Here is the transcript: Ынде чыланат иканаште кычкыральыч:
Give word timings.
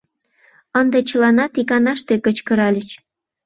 Ынде 0.79 0.99
чыланат 1.09 1.53
иканаште 1.61 2.13
кычкыральыч: 2.25 2.89